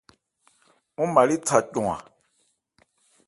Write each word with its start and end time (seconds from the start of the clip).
Ɔ́n 1.01 1.09
mâ 1.13 1.21
lé 1.29 1.35
tha 1.47 1.57
cɔn. 1.73 1.89